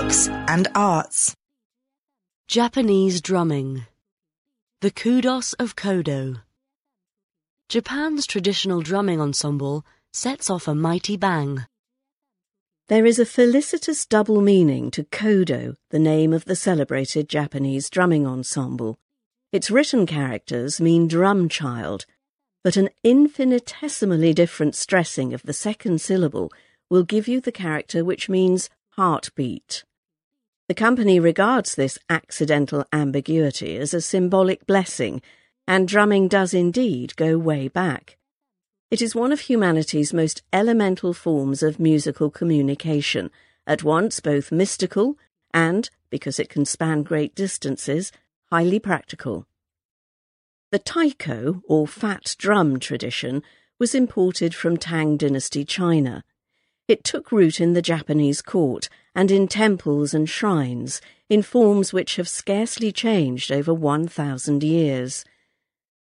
books 0.00 0.28
and 0.48 0.66
arts. 0.74 1.34
Japanese 2.48 3.20
drumming. 3.20 3.84
The 4.80 4.90
Kudos 4.90 5.52
of 5.54 5.76
Kodo. 5.76 6.40
Japan's 7.68 8.26
traditional 8.26 8.80
drumming 8.80 9.20
ensemble 9.20 9.84
sets 10.10 10.48
off 10.48 10.66
a 10.66 10.74
mighty 10.74 11.18
bang. 11.18 11.66
There 12.88 13.04
is 13.04 13.18
a 13.18 13.26
felicitous 13.26 14.06
double 14.06 14.40
meaning 14.40 14.90
to 14.92 15.04
Kodo, 15.04 15.76
the 15.90 15.98
name 15.98 16.32
of 16.32 16.46
the 16.46 16.56
celebrated 16.56 17.28
Japanese 17.28 17.90
drumming 17.90 18.26
ensemble. 18.26 18.96
Its 19.52 19.70
written 19.70 20.06
characters 20.06 20.80
mean 20.80 21.08
drum 21.08 21.46
child, 21.46 22.06
but 22.64 22.78
an 22.78 22.88
infinitesimally 23.04 24.32
different 24.32 24.74
stressing 24.74 25.34
of 25.34 25.42
the 25.42 25.52
second 25.52 26.00
syllable 26.00 26.50
will 26.88 27.02
give 27.02 27.28
you 27.28 27.38
the 27.38 27.52
character 27.52 28.02
which 28.02 28.30
means 28.30 28.70
heartbeat. 28.92 29.84
The 30.70 30.74
company 30.74 31.18
regards 31.18 31.74
this 31.74 31.98
accidental 32.08 32.84
ambiguity 32.92 33.76
as 33.76 33.92
a 33.92 34.00
symbolic 34.00 34.68
blessing, 34.68 35.20
and 35.66 35.88
drumming 35.88 36.28
does 36.28 36.54
indeed 36.54 37.16
go 37.16 37.36
way 37.38 37.66
back. 37.66 38.18
It 38.88 39.02
is 39.02 39.12
one 39.12 39.32
of 39.32 39.40
humanity's 39.40 40.14
most 40.14 40.44
elemental 40.52 41.12
forms 41.12 41.64
of 41.64 41.80
musical 41.80 42.30
communication, 42.30 43.32
at 43.66 43.82
once 43.82 44.20
both 44.20 44.52
mystical 44.52 45.18
and, 45.52 45.90
because 46.08 46.38
it 46.38 46.48
can 46.48 46.64
span 46.64 47.02
great 47.02 47.34
distances, 47.34 48.12
highly 48.52 48.78
practical. 48.78 49.48
The 50.70 50.78
taiko, 50.78 51.62
or 51.66 51.88
fat 51.88 52.36
drum 52.38 52.78
tradition, 52.78 53.42
was 53.80 53.92
imported 53.92 54.54
from 54.54 54.76
Tang 54.76 55.16
Dynasty 55.16 55.64
China. 55.64 56.22
It 56.90 57.04
took 57.04 57.30
root 57.30 57.60
in 57.60 57.74
the 57.74 57.82
Japanese 57.82 58.42
court 58.42 58.88
and 59.14 59.30
in 59.30 59.46
temples 59.46 60.12
and 60.12 60.28
shrines 60.28 61.00
in 61.28 61.40
forms 61.40 61.92
which 61.92 62.16
have 62.16 62.28
scarcely 62.28 62.90
changed 62.90 63.52
over 63.52 63.72
1,000 63.72 64.64
years. 64.64 65.24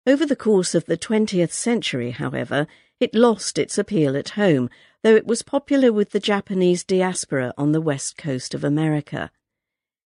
Over 0.05 0.25
the 0.25 0.35
course 0.35 0.75
of 0.75 0.83
the 0.83 0.97
20th 0.97 1.51
century, 1.51 2.11
however, 2.11 2.67
it 2.99 3.15
lost 3.15 3.57
its 3.57 3.77
appeal 3.77 4.17
at 4.17 4.31
home, 4.31 4.69
though 5.01 5.15
it 5.15 5.25
was 5.25 5.43
popular 5.43 5.93
with 5.93 6.11
the 6.11 6.19
Japanese 6.19 6.83
diaspora 6.83 7.53
on 7.57 7.71
the 7.71 7.79
west 7.79 8.17
coast 8.17 8.53
of 8.53 8.65
America. 8.65 9.31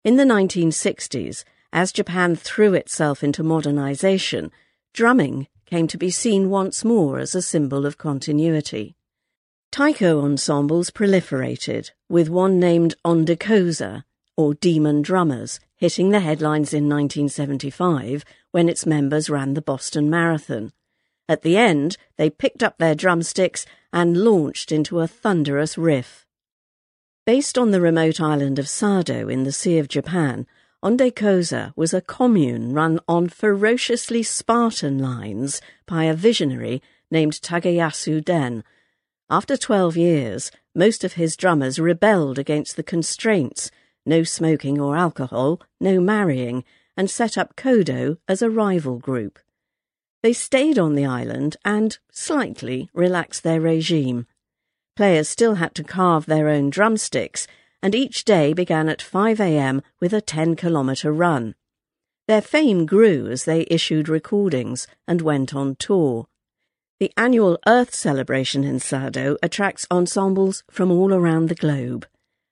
In 0.04 0.16
the 0.16 0.24
1960s, 0.24 1.42
as 1.72 1.90
Japan 1.90 2.36
threw 2.36 2.74
itself 2.74 3.24
into 3.24 3.42
modernization, 3.42 4.50
drumming 4.92 5.48
came 5.64 5.86
to 5.86 5.96
be 5.96 6.10
seen 6.10 6.50
once 6.50 6.84
more 6.84 7.18
as 7.18 7.34
a 7.34 7.40
symbol 7.40 7.86
of 7.86 7.96
continuity. 7.96 8.94
Taiko 9.72 10.20
ensembles 10.22 10.90
proliferated, 10.90 11.92
with 12.08 12.28
one 12.28 12.58
named 12.58 12.96
Ondekoza, 13.04 14.02
or 14.36 14.54
Demon 14.54 15.00
Drummers, 15.00 15.60
hitting 15.76 16.10
the 16.10 16.18
headlines 16.18 16.74
in 16.74 16.88
1975 16.88 18.24
when 18.50 18.68
its 18.68 18.84
members 18.84 19.30
ran 19.30 19.54
the 19.54 19.62
Boston 19.62 20.10
Marathon. 20.10 20.72
At 21.28 21.42
the 21.42 21.56
end, 21.56 21.96
they 22.16 22.30
picked 22.30 22.64
up 22.64 22.78
their 22.78 22.96
drumsticks 22.96 23.64
and 23.92 24.24
launched 24.24 24.72
into 24.72 24.98
a 24.98 25.06
thunderous 25.06 25.78
riff. 25.78 26.26
Based 27.24 27.56
on 27.56 27.70
the 27.70 27.80
remote 27.80 28.20
island 28.20 28.58
of 28.58 28.68
Sado 28.68 29.28
in 29.28 29.44
the 29.44 29.52
Sea 29.52 29.78
of 29.78 29.86
Japan, 29.86 30.48
Ondekoza 30.82 31.72
was 31.76 31.94
a 31.94 32.00
commune 32.00 32.72
run 32.72 32.98
on 33.06 33.28
ferociously 33.28 34.24
Spartan 34.24 34.98
lines 34.98 35.60
by 35.86 36.04
a 36.04 36.14
visionary 36.14 36.82
named 37.08 37.34
Tagayasu 37.34 38.24
Den, 38.24 38.64
after 39.30 39.56
12 39.56 39.96
years, 39.96 40.50
most 40.74 41.04
of 41.04 41.12
his 41.14 41.36
drummers 41.36 41.78
rebelled 41.78 42.38
against 42.38 42.76
the 42.76 42.82
constraints 42.82 43.70
no 44.06 44.22
smoking 44.22 44.80
or 44.80 44.96
alcohol, 44.96 45.60
no 45.80 46.00
marrying, 46.00 46.64
and 46.96 47.10
set 47.10 47.38
up 47.38 47.56
Kodo 47.56 48.16
as 48.28 48.42
a 48.42 48.50
rival 48.50 48.98
group. 48.98 49.38
They 50.22 50.32
stayed 50.32 50.78
on 50.78 50.94
the 50.94 51.06
island 51.06 51.56
and 51.64 51.98
slightly 52.10 52.90
relaxed 52.92 53.42
their 53.42 53.60
regime. 53.60 54.26
Players 54.96 55.28
still 55.28 55.54
had 55.54 55.74
to 55.76 55.84
carve 55.84 56.26
their 56.26 56.48
own 56.48 56.70
drumsticks, 56.70 57.46
and 57.82 57.94
each 57.94 58.24
day 58.24 58.52
began 58.52 58.88
at 58.88 59.00
5 59.00 59.40
a.m. 59.40 59.82
with 60.00 60.12
a 60.12 60.20
10 60.20 60.56
kilometre 60.56 61.12
run. 61.12 61.54
Their 62.28 62.42
fame 62.42 62.84
grew 62.84 63.28
as 63.28 63.44
they 63.44 63.66
issued 63.70 64.08
recordings 64.08 64.86
and 65.08 65.22
went 65.22 65.54
on 65.54 65.76
tour. 65.76 66.26
The 67.00 67.12
annual 67.16 67.58
Earth 67.66 67.94
celebration 67.94 68.62
in 68.62 68.78
Sado 68.78 69.38
attracts 69.42 69.86
ensembles 69.90 70.62
from 70.70 70.90
all 70.90 71.14
around 71.14 71.48
the 71.48 71.54
globe, 71.54 72.06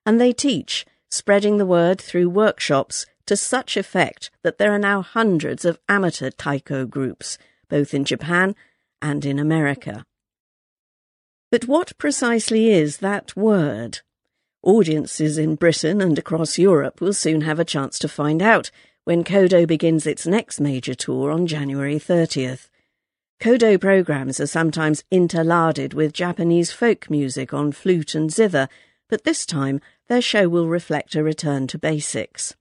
and 0.07 0.19
they 0.19 0.33
teach, 0.33 0.87
spreading 1.11 1.59
the 1.59 1.67
word 1.67 2.01
through 2.01 2.31
workshops 2.31 3.05
to 3.27 3.37
such 3.37 3.77
effect 3.77 4.31
that 4.43 4.57
there 4.57 4.73
are 4.73 4.79
now 4.79 5.03
hundreds 5.03 5.67
of 5.67 5.79
amateur 5.87 6.31
taiko 6.31 6.87
groups, 6.87 7.37
both 7.69 7.93
in 7.93 8.07
Japan 8.07 8.57
and 9.03 9.27
in 9.27 9.39
America. 9.39 10.07
But 11.51 11.69
what 11.69 11.99
precisely 11.99 12.71
is 12.71 12.99
that 12.99 13.37
word? 13.37 14.01
Audiences 14.63 15.37
in 15.37 15.57
Britain 15.57 16.01
and 16.01 16.19
across 16.19 16.57
Europe 16.57 17.03
will 17.03 17.13
soon 17.13 17.43
have 17.43 17.59
a 17.59 17.67
chance 17.67 17.99
to 17.99 18.09
find 18.09 18.41
out 18.41 18.71
when 19.05 19.25
Kodo 19.25 19.67
begins 19.67 20.07
its 20.07 20.27
next 20.27 20.59
major 20.59 20.95
tour 20.95 21.31
on 21.31 21.47
January 21.47 21.97
30th. 21.97 22.71
Kodo 23.41 23.81
programs 23.81 24.41
are 24.41 24.49
sometimes 24.49 25.05
interlarded 25.13 25.95
with 25.95 26.13
Japanese 26.13 26.73
folk 26.73 27.09
music 27.09 27.55
on 27.55 27.71
flute 27.71 28.17
and 28.17 28.33
zither, 28.33 28.69
but 29.09 29.23
this 29.23 29.47
time 29.47 29.81
their 30.09 30.21
show 30.21 30.49
will 30.49 30.67
reflect 30.67 31.15
a 31.15 31.23
return 31.23 31.69
to 31.69 31.79
basics. 31.79 32.57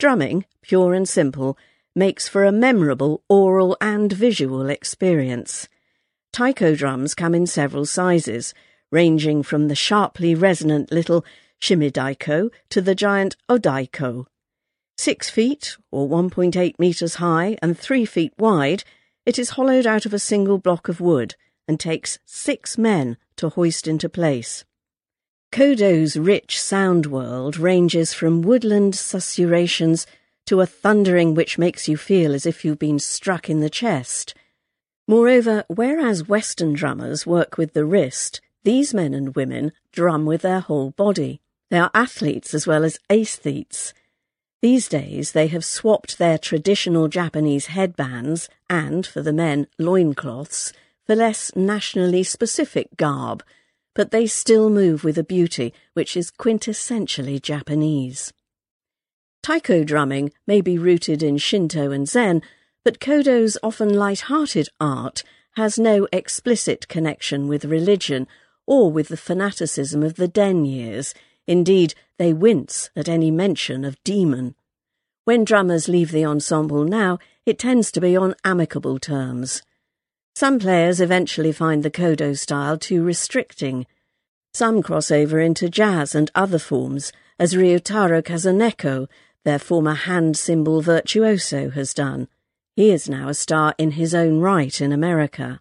Drumming, 0.00 0.44
pure 0.60 0.92
and 0.92 1.08
simple, 1.08 1.56
makes 1.94 2.26
for 2.26 2.44
a 2.44 2.50
memorable 2.50 3.22
aural 3.28 3.76
and 3.80 4.12
visual 4.12 4.68
experience. 4.68 5.68
Taiko 6.32 6.74
drums 6.74 7.14
come 7.14 7.32
in 7.32 7.46
several 7.46 7.86
sizes, 7.86 8.54
ranging 8.90 9.44
from 9.44 9.68
the 9.68 9.76
sharply 9.76 10.34
resonant 10.34 10.90
little 10.90 11.24
shimedaiko 11.60 12.50
to 12.70 12.80
the 12.80 12.96
giant 12.96 13.36
odaiko. 13.48 14.26
Six 14.98 15.30
feet, 15.30 15.76
or 15.92 16.08
1.8 16.08 16.76
metres 16.80 17.14
high, 17.14 17.56
and 17.62 17.78
three 17.78 18.04
feet 18.04 18.32
wide, 18.36 18.82
it 19.26 19.38
is 19.38 19.50
hollowed 19.50 19.86
out 19.86 20.06
of 20.06 20.14
a 20.14 20.18
single 20.18 20.56
block 20.56 20.88
of 20.88 21.00
wood 21.00 21.34
and 21.68 21.78
takes 21.78 22.18
six 22.24 22.78
men 22.78 23.16
to 23.36 23.50
hoist 23.50 23.88
into 23.88 24.08
place. 24.08 24.64
Kodo's 25.50 26.16
rich 26.16 26.60
sound 26.60 27.06
world 27.06 27.58
ranges 27.58 28.12
from 28.12 28.42
woodland 28.42 28.94
susurrations 28.94 30.06
to 30.46 30.60
a 30.60 30.66
thundering 30.66 31.34
which 31.34 31.58
makes 31.58 31.88
you 31.88 31.96
feel 31.96 32.34
as 32.34 32.46
if 32.46 32.64
you've 32.64 32.78
been 32.78 33.00
struck 33.00 33.50
in 33.50 33.60
the 33.60 33.70
chest. 33.70 34.34
Moreover, 35.08 35.64
whereas 35.68 36.28
Western 36.28 36.72
drummers 36.72 37.26
work 37.26 37.58
with 37.58 37.72
the 37.72 37.84
wrist, 37.84 38.40
these 38.64 38.94
men 38.94 39.12
and 39.12 39.34
women 39.34 39.72
drum 39.92 40.24
with 40.24 40.42
their 40.42 40.60
whole 40.60 40.90
body. 40.90 41.40
They 41.70 41.78
are 41.78 41.90
athletes 41.94 42.54
as 42.54 42.66
well 42.66 42.84
as 42.84 43.00
aesthetes. 43.10 43.92
These 44.66 44.88
days 44.88 45.30
they 45.30 45.46
have 45.46 45.64
swapped 45.64 46.18
their 46.18 46.38
traditional 46.38 47.06
Japanese 47.06 47.66
headbands 47.66 48.48
and, 48.68 49.06
for 49.06 49.22
the 49.22 49.32
men, 49.32 49.68
loincloths 49.78 50.72
for 51.06 51.14
less 51.14 51.54
nationally 51.54 52.24
specific 52.24 52.96
garb, 52.96 53.44
but 53.94 54.10
they 54.10 54.26
still 54.26 54.68
move 54.68 55.04
with 55.04 55.18
a 55.18 55.22
beauty 55.22 55.72
which 55.94 56.16
is 56.16 56.32
quintessentially 56.32 57.40
Japanese. 57.40 58.32
Taiko 59.40 59.84
drumming 59.84 60.32
may 60.48 60.60
be 60.60 60.78
rooted 60.78 61.22
in 61.22 61.38
Shinto 61.38 61.92
and 61.92 62.08
Zen, 62.08 62.42
but 62.82 62.98
Kodo's 62.98 63.56
often 63.62 63.94
light-hearted 63.94 64.68
art 64.80 65.22
has 65.52 65.78
no 65.78 66.08
explicit 66.10 66.88
connection 66.88 67.46
with 67.46 67.64
religion 67.64 68.26
or 68.66 68.90
with 68.90 69.06
the 69.06 69.16
fanaticism 69.16 70.02
of 70.02 70.16
the 70.16 70.26
Den 70.26 70.64
years, 70.64 71.14
Indeed, 71.46 71.94
they 72.18 72.32
wince 72.32 72.90
at 72.96 73.08
any 73.08 73.30
mention 73.30 73.84
of 73.84 74.02
demon. 74.04 74.54
When 75.24 75.44
drummers 75.44 75.88
leave 75.88 76.12
the 76.12 76.24
ensemble 76.24 76.84
now, 76.84 77.18
it 77.44 77.58
tends 77.58 77.90
to 77.92 78.00
be 78.00 78.16
on 78.16 78.34
amicable 78.44 78.98
terms. 78.98 79.62
Some 80.34 80.58
players 80.58 81.00
eventually 81.00 81.52
find 81.52 81.82
the 81.82 81.90
Kodo 81.90 82.36
style 82.38 82.76
too 82.78 83.02
restricting. 83.02 83.86
Some 84.52 84.82
cross 84.82 85.10
over 85.10 85.40
into 85.40 85.68
jazz 85.68 86.14
and 86.14 86.30
other 86.34 86.58
forms, 86.58 87.12
as 87.38 87.54
Ryotaro 87.54 88.22
Kazaneko, 88.22 89.08
their 89.44 89.58
former 89.58 89.94
hand 89.94 90.36
cymbal 90.36 90.80
virtuoso, 90.80 91.70
has 91.70 91.94
done. 91.94 92.28
He 92.74 92.90
is 92.90 93.08
now 93.08 93.28
a 93.28 93.34
star 93.34 93.74
in 93.78 93.92
his 93.92 94.14
own 94.14 94.40
right 94.40 94.80
in 94.80 94.92
America. 94.92 95.60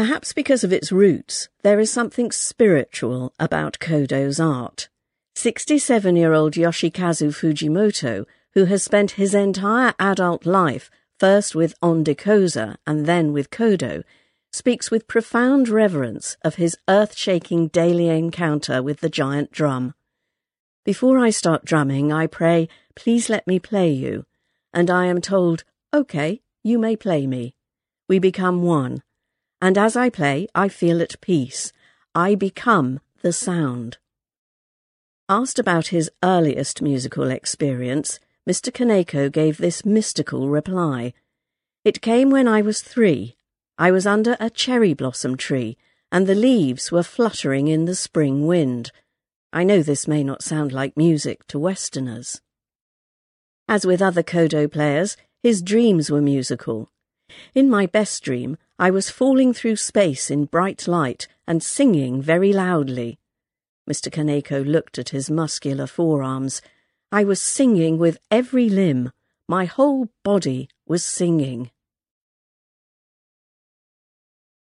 Perhaps 0.00 0.32
because 0.32 0.64
of 0.64 0.72
its 0.72 0.90
roots, 0.90 1.50
there 1.62 1.78
is 1.78 1.92
something 1.92 2.32
spiritual 2.32 3.34
about 3.38 3.78
Kodo's 3.80 4.40
art. 4.40 4.88
67 5.34 6.16
year 6.16 6.32
old 6.32 6.54
Yoshikazu 6.54 7.28
Fujimoto, 7.34 8.24
who 8.54 8.64
has 8.64 8.82
spent 8.82 9.20
his 9.20 9.34
entire 9.34 9.92
adult 9.98 10.46
life 10.46 10.90
first 11.18 11.54
with 11.54 11.78
Ondekoza 11.82 12.76
and 12.86 13.04
then 13.04 13.34
with 13.34 13.50
Kodo, 13.50 14.02
speaks 14.50 14.90
with 14.90 15.06
profound 15.06 15.68
reverence 15.68 16.38
of 16.42 16.54
his 16.54 16.78
earth 16.88 17.14
shaking 17.14 17.68
daily 17.68 18.08
encounter 18.08 18.82
with 18.82 19.00
the 19.00 19.10
giant 19.10 19.52
drum. 19.52 19.92
Before 20.82 21.18
I 21.18 21.28
start 21.28 21.66
drumming, 21.66 22.10
I 22.10 22.26
pray, 22.26 22.70
please 22.94 23.28
let 23.28 23.46
me 23.46 23.58
play 23.58 23.90
you, 23.90 24.24
and 24.72 24.88
I 24.88 25.04
am 25.04 25.20
told, 25.20 25.64
OK, 25.92 26.40
you 26.62 26.78
may 26.78 26.96
play 26.96 27.26
me. 27.26 27.54
We 28.08 28.18
become 28.18 28.62
one, 28.62 29.02
and 29.60 29.76
as 29.76 29.96
I 29.96 30.10
play, 30.10 30.48
I 30.54 30.68
feel 30.68 31.02
at 31.02 31.20
peace. 31.20 31.72
I 32.14 32.34
become 32.34 33.00
the 33.22 33.32
sound. 33.32 33.98
Asked 35.28 35.58
about 35.58 35.88
his 35.88 36.10
earliest 36.24 36.82
musical 36.82 37.30
experience, 37.30 38.18
Mr. 38.48 38.72
Kaneko 38.72 39.30
gave 39.30 39.58
this 39.58 39.84
mystical 39.84 40.48
reply. 40.48 41.12
It 41.84 42.00
came 42.00 42.30
when 42.30 42.48
I 42.48 42.62
was 42.62 42.80
three. 42.80 43.36
I 43.78 43.90
was 43.90 44.06
under 44.06 44.36
a 44.40 44.50
cherry 44.50 44.92
blossom 44.92 45.36
tree, 45.36 45.76
and 46.10 46.26
the 46.26 46.34
leaves 46.34 46.90
were 46.90 47.02
fluttering 47.02 47.68
in 47.68 47.84
the 47.84 47.94
spring 47.94 48.46
wind. 48.46 48.90
I 49.52 49.64
know 49.64 49.82
this 49.82 50.08
may 50.08 50.24
not 50.24 50.42
sound 50.42 50.72
like 50.72 50.96
music 50.96 51.46
to 51.48 51.58
Westerners. 51.58 52.40
As 53.68 53.86
with 53.86 54.02
other 54.02 54.22
Kodo 54.22 54.70
players, 54.70 55.16
his 55.42 55.62
dreams 55.62 56.10
were 56.10 56.20
musical. 56.20 56.90
In 57.54 57.68
my 57.68 57.86
best 57.86 58.22
dream, 58.22 58.56
I 58.78 58.90
was 58.90 59.10
falling 59.10 59.52
through 59.52 59.76
space 59.76 60.30
in 60.30 60.46
bright 60.46 60.88
light 60.88 61.28
and 61.46 61.62
singing 61.62 62.22
very 62.22 62.52
loudly. 62.52 63.18
Mr. 63.88 64.10
Kaneko 64.10 64.64
looked 64.64 64.98
at 64.98 65.10
his 65.10 65.30
muscular 65.30 65.86
forearms. 65.86 66.62
I 67.10 67.24
was 67.24 67.42
singing 67.42 67.98
with 67.98 68.18
every 68.30 68.68
limb. 68.68 69.10
My 69.48 69.64
whole 69.64 70.08
body 70.22 70.68
was 70.86 71.04
singing. 71.04 71.70